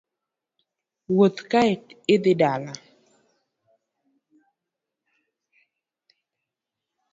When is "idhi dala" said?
2.13-2.73